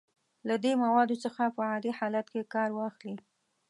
له 0.47 0.55
دې 0.63 0.73
موادو 0.83 1.15
څخه 1.25 1.43
په 1.55 1.61
عادي 1.69 1.91
حالت 1.99 2.25
کې 2.33 2.49
کار 2.53 2.69
واخلئ. 2.73 3.15